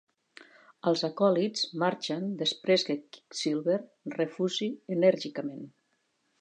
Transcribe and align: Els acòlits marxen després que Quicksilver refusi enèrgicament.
Els 0.91 1.03
acòlits 1.07 1.67
marxen 1.83 2.25
després 2.41 2.87
que 2.89 2.97
Quicksilver 3.03 3.79
refusi 4.17 4.73
enèrgicament. 4.99 5.65